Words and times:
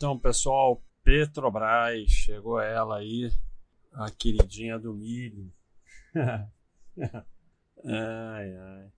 Então, 0.00 0.18
pessoal, 0.18 0.82
Petrobras, 1.04 2.08
chegou 2.08 2.58
ela 2.58 2.96
aí, 2.96 3.30
a 3.92 4.10
queridinha 4.10 4.78
do 4.78 4.94
milho. 4.94 5.52
ai, 7.84 8.56
ai. 8.56 8.90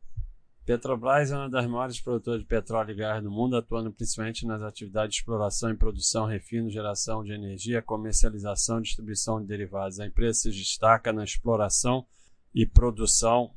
Petrobras 0.64 1.32
é 1.32 1.36
uma 1.36 1.50
das 1.50 1.66
maiores 1.66 2.00
produtoras 2.00 2.42
de 2.42 2.46
petróleo 2.46 2.92
e 2.92 2.94
gás 2.94 3.20
do 3.20 3.32
mundo, 3.32 3.56
atuando 3.56 3.90
principalmente 3.90 4.46
nas 4.46 4.62
atividades 4.62 5.16
de 5.16 5.20
exploração 5.22 5.72
e 5.72 5.76
produção, 5.76 6.24
refino, 6.24 6.70
geração 6.70 7.24
de 7.24 7.32
energia, 7.32 7.82
comercialização 7.82 8.78
e 8.78 8.82
distribuição 8.82 9.40
de 9.40 9.48
derivados. 9.48 9.98
A 9.98 10.06
empresa 10.06 10.38
se 10.38 10.52
destaca 10.52 11.12
na 11.12 11.24
exploração 11.24 12.06
e 12.54 12.64
produção 12.64 13.52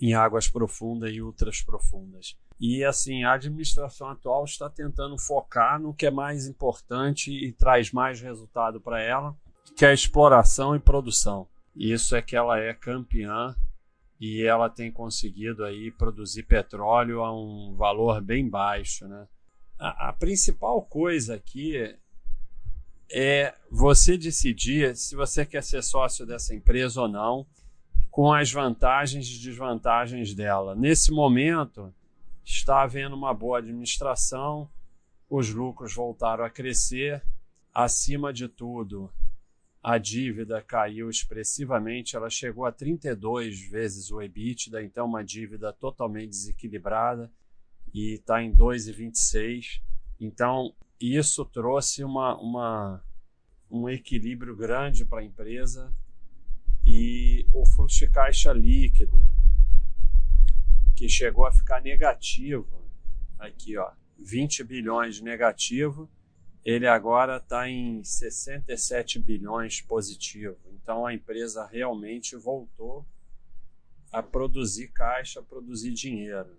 em 0.00 0.14
águas 0.14 0.48
profundas 0.48 1.12
e 1.12 1.20
ultras 1.20 1.60
profundas. 1.62 2.38
E 2.58 2.82
assim, 2.84 3.24
a 3.24 3.34
administração 3.34 4.08
atual 4.08 4.44
está 4.44 4.68
tentando 4.70 5.18
focar 5.18 5.78
no 5.78 5.92
que 5.92 6.06
é 6.06 6.10
mais 6.10 6.46
importante 6.46 7.30
e 7.30 7.52
traz 7.52 7.92
mais 7.92 8.20
resultado 8.20 8.80
para 8.80 9.00
ela, 9.00 9.36
que 9.76 9.84
é 9.84 9.88
a 9.88 9.94
exploração 9.94 10.74
e 10.74 10.78
produção. 10.78 11.46
Isso 11.74 12.16
é 12.16 12.22
que 12.22 12.34
ela 12.34 12.58
é 12.58 12.72
campeã 12.72 13.54
e 14.18 14.42
ela 14.42 14.70
tem 14.70 14.90
conseguido 14.90 15.64
aí 15.64 15.90
produzir 15.90 16.44
petróleo 16.44 17.22
a 17.22 17.34
um 17.34 17.74
valor 17.76 18.22
bem 18.22 18.48
baixo, 18.48 19.06
né? 19.06 19.28
A, 19.78 20.08
a 20.08 20.12
principal 20.14 20.80
coisa 20.80 21.34
aqui 21.34 21.94
é 23.12 23.54
você 23.70 24.16
decidir 24.16 24.96
se 24.96 25.14
você 25.14 25.44
quer 25.44 25.62
ser 25.62 25.82
sócio 25.82 26.24
dessa 26.24 26.54
empresa 26.54 27.02
ou 27.02 27.08
não, 27.08 27.46
com 28.10 28.32
as 28.32 28.50
vantagens 28.50 29.28
e 29.28 29.38
desvantagens 29.38 30.34
dela. 30.34 30.74
Nesse 30.74 31.12
momento, 31.12 31.94
está 32.46 32.82
havendo 32.82 33.16
uma 33.16 33.34
boa 33.34 33.58
administração, 33.58 34.70
os 35.28 35.50
lucros 35.50 35.92
voltaram 35.92 36.44
a 36.44 36.50
crescer, 36.50 37.20
acima 37.74 38.32
de 38.32 38.46
tudo, 38.46 39.12
a 39.82 39.98
dívida 39.98 40.62
caiu 40.62 41.10
expressivamente, 41.10 42.14
ela 42.14 42.30
chegou 42.30 42.64
a 42.64 42.72
32 42.72 43.68
vezes 43.68 44.12
o 44.12 44.22
EBITDA, 44.22 44.82
então 44.82 45.06
uma 45.06 45.24
dívida 45.24 45.72
totalmente 45.72 46.30
desequilibrada 46.30 47.30
e 47.92 48.14
está 48.14 48.40
em 48.42 48.54
2,26. 48.54 49.80
Então, 50.20 50.72
isso 51.00 51.44
trouxe 51.44 52.04
uma, 52.04 52.36
uma, 52.40 53.04
um 53.70 53.88
equilíbrio 53.88 54.56
grande 54.56 55.04
para 55.04 55.20
a 55.20 55.24
empresa 55.24 55.92
e 56.84 57.46
o 57.52 57.66
fluxo 57.66 57.98
de 57.98 58.08
caixa 58.08 58.52
líquido 58.52 59.20
que 60.96 61.08
chegou 61.08 61.44
a 61.44 61.52
ficar 61.52 61.82
negativo. 61.82 62.90
Aqui, 63.38 63.76
ó, 63.76 63.92
20 64.18 64.64
bilhões 64.64 65.20
negativo, 65.20 66.10
ele 66.64 66.86
agora 66.86 67.36
está 67.36 67.68
em 67.68 68.02
67 68.02 69.20
bilhões 69.20 69.82
positivo. 69.82 70.56
Então 70.72 71.04
a 71.04 71.12
empresa 71.12 71.66
realmente 71.66 72.34
voltou 72.34 73.06
a 74.10 74.22
produzir 74.22 74.88
caixa, 74.88 75.40
a 75.40 75.42
produzir 75.42 75.92
dinheiro. 75.92 76.58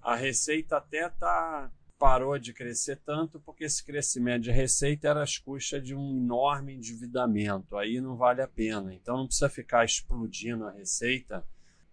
A 0.00 0.14
receita 0.14 0.76
até 0.76 1.08
tá, 1.08 1.70
parou 1.98 2.38
de 2.38 2.52
crescer 2.52 3.00
tanto 3.04 3.40
porque 3.40 3.64
esse 3.64 3.84
crescimento 3.84 4.44
de 4.44 4.52
receita 4.52 5.08
era 5.08 5.22
às 5.22 5.36
custas 5.36 5.82
de 5.82 5.96
um 5.96 6.16
enorme 6.16 6.74
endividamento. 6.74 7.76
Aí 7.76 8.00
não 8.00 8.16
vale 8.16 8.40
a 8.40 8.48
pena. 8.48 8.94
Então 8.94 9.16
não 9.16 9.26
precisa 9.26 9.48
ficar 9.48 9.84
explodindo 9.84 10.64
a 10.64 10.70
receita 10.70 11.44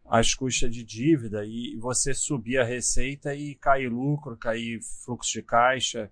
às 0.05 0.33
custas 0.33 0.73
de 0.73 0.83
dívida 0.83 1.45
e 1.45 1.75
você 1.77 2.13
subir 2.13 2.57
a 2.57 2.63
receita 2.63 3.33
e 3.33 3.55
cair 3.55 3.89
lucro, 3.89 4.37
cair 4.37 4.81
fluxo 5.03 5.31
de 5.31 5.41
caixa, 5.41 6.11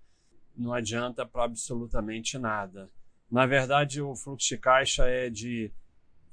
não 0.56 0.74
adianta 0.74 1.26
para 1.26 1.44
absolutamente 1.44 2.38
nada. 2.38 2.90
Na 3.30 3.46
verdade, 3.46 4.02
o 4.02 4.16
fluxo 4.16 4.50
de 4.50 4.58
caixa 4.58 5.06
é 5.06 5.30
de 5.30 5.72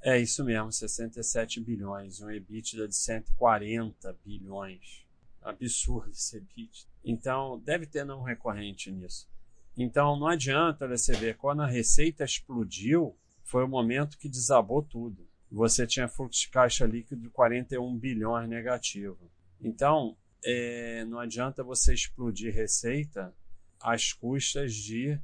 é 0.01 0.19
isso 0.19 0.43
mesmo, 0.45 0.71
67 0.71 1.59
bilhões, 1.59 2.21
um 2.21 2.29
EBITDA 2.29 2.87
de 2.87 2.95
140 2.95 4.15
bilhões. 4.23 5.05
Absurdo 5.41 6.11
esse 6.11 6.37
EBITDA. 6.37 6.87
Então, 7.03 7.59
deve 7.59 7.85
ter 7.85 8.05
não 8.05 8.21
recorrente 8.21 8.91
nisso. 8.91 9.27
Então, 9.75 10.17
não 10.17 10.27
adianta 10.27 10.87
você 10.87 11.13
ver, 11.13 11.37
quando 11.37 11.61
a 11.61 11.67
receita 11.67 12.23
explodiu, 12.23 13.17
foi 13.43 13.63
o 13.63 13.67
momento 13.67 14.17
que 14.17 14.29
desabou 14.29 14.83
tudo 14.83 15.27
você 15.51 15.87
tinha 15.87 16.07
fluxo 16.07 16.41
de 16.41 16.49
caixa 16.49 16.85
líquido 16.85 17.21
de 17.21 17.29
41 17.29 17.97
bilhões 17.97 18.49
negativo. 18.49 19.31
Então, 19.61 20.15
é, 20.43 21.05
não 21.05 21.19
adianta 21.19 21.63
você 21.63 21.93
explodir 21.93 22.53
receita 22.53 23.33
às 23.79 24.13
custas 24.13 24.73
de 24.73 25.19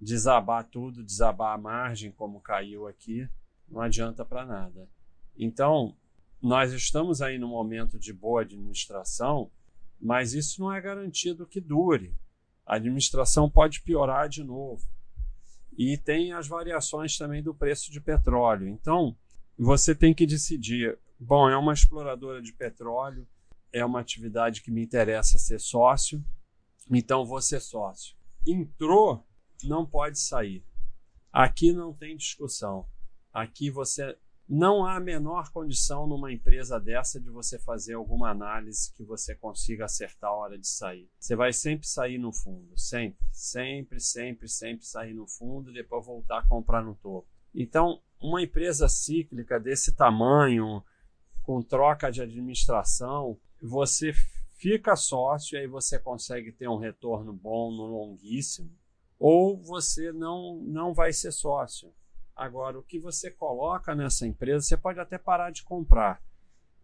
desabar 0.00 0.64
tudo, 0.64 1.02
desabar 1.02 1.54
a 1.54 1.58
margem, 1.58 2.10
como 2.12 2.40
caiu 2.40 2.86
aqui, 2.86 3.28
não 3.68 3.80
adianta 3.80 4.24
para 4.24 4.44
nada. 4.44 4.88
Então, 5.36 5.96
nós 6.40 6.72
estamos 6.72 7.20
aí 7.20 7.38
no 7.38 7.48
momento 7.48 7.98
de 7.98 8.12
boa 8.12 8.42
administração, 8.42 9.50
mas 10.00 10.34
isso 10.34 10.60
não 10.60 10.72
é 10.72 10.80
garantido 10.80 11.46
que 11.46 11.60
dure. 11.60 12.14
A 12.64 12.76
administração 12.76 13.48
pode 13.50 13.80
piorar 13.82 14.28
de 14.28 14.42
novo. 14.42 14.86
E 15.76 15.96
tem 15.98 16.32
as 16.32 16.48
variações 16.48 17.16
também 17.16 17.42
do 17.42 17.54
preço 17.54 17.90
de 17.90 18.00
petróleo. 18.00 18.68
Então, 18.68 19.16
você 19.58 19.94
tem 19.94 20.14
que 20.14 20.26
decidir. 20.26 20.98
Bom, 21.18 21.48
é 21.48 21.56
uma 21.56 21.72
exploradora 21.72 22.42
de 22.42 22.52
petróleo, 22.52 23.26
é 23.72 23.84
uma 23.84 24.00
atividade 24.00 24.62
que 24.62 24.70
me 24.70 24.82
interessa 24.82 25.38
ser 25.38 25.58
sócio, 25.58 26.24
então 26.90 27.24
vou 27.24 27.40
ser 27.40 27.60
sócio. 27.60 28.16
Entrou, 28.46 29.26
não 29.64 29.86
pode 29.86 30.18
sair. 30.18 30.64
Aqui 31.32 31.72
não 31.72 31.92
tem 31.92 32.16
discussão. 32.16 32.86
Aqui 33.32 33.70
você 33.70 34.16
não 34.48 34.86
há 34.86 34.96
a 34.96 35.00
menor 35.00 35.50
condição 35.50 36.06
numa 36.06 36.32
empresa 36.32 36.78
dessa 36.78 37.20
de 37.20 37.28
você 37.30 37.58
fazer 37.58 37.94
alguma 37.94 38.30
análise 38.30 38.92
que 38.94 39.02
você 39.02 39.34
consiga 39.34 39.86
acertar 39.86 40.30
a 40.30 40.34
hora 40.34 40.58
de 40.58 40.68
sair. 40.68 41.10
Você 41.18 41.34
vai 41.34 41.52
sempre 41.52 41.86
sair 41.86 42.16
no 42.16 42.32
fundo, 42.32 42.78
sempre, 42.78 43.18
sempre, 43.32 43.98
sempre, 44.00 44.48
sempre 44.48 44.86
sair 44.86 45.14
no 45.14 45.26
fundo 45.26 45.70
e 45.70 45.74
depois 45.74 46.06
voltar 46.06 46.38
a 46.38 46.46
comprar 46.46 46.82
no 46.82 46.94
topo. 46.94 47.28
Então, 47.56 48.02
uma 48.20 48.42
empresa 48.42 48.86
cíclica 48.86 49.58
desse 49.58 49.96
tamanho, 49.96 50.84
com 51.42 51.62
troca 51.62 52.12
de 52.12 52.20
administração, 52.20 53.38
você 53.62 54.12
fica 54.56 54.94
sócio 54.94 55.56
e 55.56 55.60
aí 55.60 55.66
você 55.66 55.98
consegue 55.98 56.52
ter 56.52 56.68
um 56.68 56.76
retorno 56.76 57.32
bom 57.32 57.70
no 57.70 57.86
longuíssimo, 57.86 58.70
ou 59.18 59.56
você 59.56 60.12
não, 60.12 60.56
não 60.56 60.92
vai 60.92 61.14
ser 61.14 61.32
sócio. 61.32 61.90
Agora, 62.34 62.78
o 62.78 62.82
que 62.82 62.98
você 62.98 63.30
coloca 63.30 63.94
nessa 63.94 64.26
empresa, 64.26 64.66
você 64.66 64.76
pode 64.76 65.00
até 65.00 65.16
parar 65.16 65.50
de 65.50 65.62
comprar, 65.62 66.22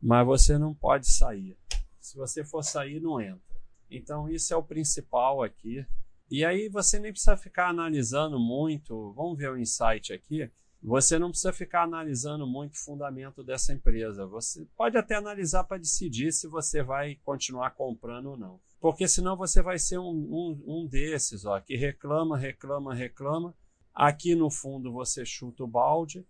mas 0.01 0.27
você 0.27 0.57
não 0.57 0.73
pode 0.73 1.07
sair. 1.07 1.55
Se 2.01 2.17
você 2.17 2.43
for 2.43 2.65
sair, 2.65 2.99
não 2.99 3.21
entra. 3.21 3.61
Então, 3.91 4.27
isso 4.27 4.55
é 4.55 4.57
o 4.57 4.63
principal 4.63 5.43
aqui. 5.43 5.87
E 6.33 6.47
aí 6.47 6.67
você 6.71 6.99
nem 6.99 7.13
precisa 7.13 7.37
ficar 7.37 7.69
analisando 7.69 8.41
muito. 8.41 9.13
Vamos 9.13 9.37
ver 9.37 9.51
o 9.51 9.59
insight 9.59 10.15
aqui. 10.15 10.51
Você 10.83 11.19
não 11.19 11.29
precisa 11.29 11.53
ficar 11.53 11.83
analisando 11.83 12.47
muito 12.47 12.73
o 12.73 12.79
fundamento 12.79 13.45
dessa 13.45 13.71
empresa. 13.71 14.25
Você 14.25 14.67
pode 14.75 14.97
até 14.97 15.15
analisar 15.15 15.65
para 15.65 15.77
decidir 15.77 16.33
se 16.33 16.49
você 16.49 16.83
vai 16.83 17.17
continuar 17.17 17.73
comprando 17.73 18.31
ou 18.31 18.39
não. 18.39 18.59
Porque 18.81 19.07
senão 19.07 19.37
você 19.37 19.61
vai 19.61 19.79
ser 19.79 19.99
um, 19.99 20.09
um, 20.09 20.65
um 20.67 20.87
desses 20.87 21.45
ó, 21.45 21.61
que 21.61 21.77
reclama, 21.77 22.39
reclama, 22.39 22.95
reclama. 22.95 23.55
Aqui 23.95 24.35
no 24.35 24.51
fundo 24.51 24.91
você 24.91 25.27
chuta 25.27 25.63
o 25.65 25.69
balde. 25.69 26.27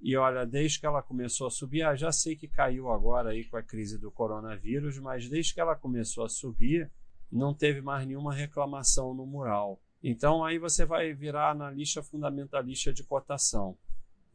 E 0.00 0.16
olha, 0.16 0.44
desde 0.44 0.80
que 0.80 0.86
ela 0.86 1.00
começou 1.00 1.46
a 1.46 1.50
subir, 1.50 1.82
ah, 1.82 1.94
já 1.94 2.10
sei 2.10 2.34
que 2.34 2.48
caiu 2.48 2.90
agora 2.90 3.30
aí 3.30 3.44
com 3.44 3.56
a 3.56 3.62
crise 3.62 3.98
do 3.98 4.10
coronavírus, 4.10 4.98
mas 4.98 5.28
desde 5.28 5.54
que 5.54 5.60
ela 5.60 5.76
começou 5.76 6.24
a 6.24 6.28
subir, 6.28 6.90
não 7.34 7.52
teve 7.52 7.80
mais 7.80 8.06
nenhuma 8.06 8.32
reclamação 8.32 9.12
no 9.12 9.26
mural. 9.26 9.80
Então 10.02 10.44
aí 10.44 10.58
você 10.58 10.84
vai 10.84 11.12
virar 11.12 11.50
analista 11.50 12.02
fundamentalista 12.02 12.92
de 12.92 13.02
cotação. 13.02 13.76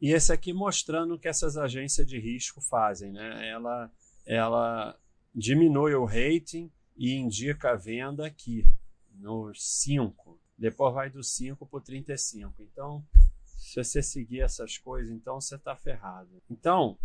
E 0.00 0.12
esse 0.12 0.32
aqui 0.32 0.52
mostrando 0.52 1.14
o 1.14 1.18
que 1.18 1.28
essas 1.28 1.56
agências 1.56 2.06
de 2.06 2.18
risco 2.18 2.60
fazem, 2.60 3.12
né? 3.12 3.48
Ela, 3.48 3.90
ela 4.26 4.98
diminui 5.34 5.94
o 5.94 6.04
rating 6.04 6.70
e 6.96 7.14
indica 7.14 7.72
a 7.72 7.76
venda 7.76 8.26
aqui, 8.26 8.66
no 9.14 9.52
5. 9.54 10.38
Depois 10.56 10.94
vai 10.94 11.10
do 11.10 11.22
5 11.22 11.66
para 11.66 11.78
o 11.78 11.80
35. 11.80 12.62
Então, 12.62 13.04
se 13.44 13.82
você 13.82 14.02
seguir 14.02 14.40
essas 14.40 14.78
coisas, 14.78 15.10
então 15.10 15.40
você 15.40 15.56
está 15.56 15.76
ferrado. 15.76 16.42
Então, 16.50 16.98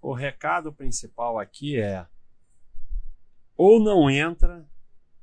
o 0.00 0.12
recado 0.12 0.72
principal 0.72 1.38
aqui 1.38 1.78
é 1.78 2.06
ou 3.56 3.82
não 3.82 4.10
entra, 4.10 4.68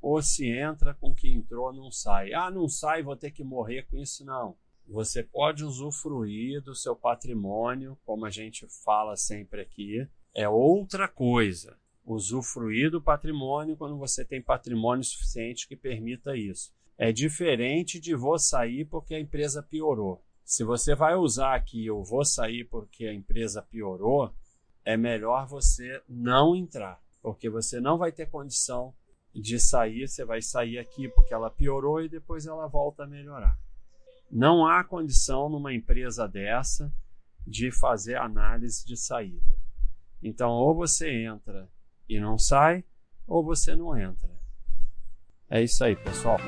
ou 0.04 0.22
se 0.22 0.48
entra 0.48 0.94
com 0.94 1.14
que 1.14 1.28
entrou, 1.28 1.72
não 1.72 1.90
sai. 1.90 2.32
Ah, 2.32 2.50
não 2.50 2.68
sai, 2.68 3.02
vou 3.02 3.16
ter 3.16 3.30
que 3.30 3.42
morrer 3.42 3.82
com 3.84 3.96
isso, 3.96 4.24
não 4.24 4.56
você 4.86 5.22
pode 5.22 5.64
usufruir 5.64 6.62
do 6.62 6.74
seu 6.74 6.94
patrimônio, 6.94 7.96
como 8.04 8.26
a 8.26 8.30
gente 8.30 8.66
fala 8.84 9.16
sempre 9.16 9.62
aqui, 9.62 10.06
é 10.34 10.48
outra 10.48 11.08
coisa. 11.08 11.76
usufruir 12.06 12.90
do 12.90 13.00
patrimônio 13.00 13.78
quando 13.78 13.96
você 13.96 14.26
tem 14.26 14.42
patrimônio 14.42 15.02
suficiente 15.02 15.66
que 15.66 15.74
permita 15.74 16.36
isso. 16.36 16.70
É 16.98 17.10
diferente 17.10 17.98
de 17.98 18.14
vou 18.14 18.38
sair 18.38 18.84
porque 18.84 19.14
a 19.14 19.20
empresa 19.20 19.62
piorou. 19.62 20.22
Se 20.44 20.62
você 20.62 20.94
vai 20.94 21.14
usar 21.14 21.54
aqui 21.54 21.86
eu 21.86 22.02
vou 22.02 22.22
sair 22.22 22.64
porque 22.64 23.06
a 23.06 23.14
empresa 23.14 23.62
piorou, 23.62 24.30
é 24.84 24.98
melhor 24.98 25.46
você 25.46 26.02
não 26.06 26.54
entrar, 26.54 27.00
porque 27.22 27.48
você 27.48 27.80
não 27.80 27.96
vai 27.96 28.12
ter 28.12 28.26
condição 28.26 28.94
de 29.40 29.58
sair, 29.58 30.06
você 30.06 30.24
vai 30.24 30.40
sair 30.40 30.78
aqui 30.78 31.08
porque 31.08 31.34
ela 31.34 31.50
piorou 31.50 32.00
e 32.02 32.08
depois 32.08 32.46
ela 32.46 32.66
volta 32.66 33.04
a 33.04 33.06
melhorar. 33.06 33.58
Não 34.30 34.66
há 34.66 34.82
condição 34.84 35.48
numa 35.48 35.72
empresa 35.72 36.26
dessa 36.28 36.92
de 37.46 37.70
fazer 37.70 38.16
análise 38.16 38.84
de 38.86 38.96
saída. 38.96 39.54
Então, 40.22 40.50
ou 40.50 40.74
você 40.74 41.24
entra 41.24 41.68
e 42.08 42.18
não 42.18 42.38
sai, 42.38 42.84
ou 43.26 43.44
você 43.44 43.76
não 43.76 43.96
entra. 43.96 44.30
É 45.50 45.62
isso 45.62 45.84
aí, 45.84 45.94
pessoal. 45.94 46.38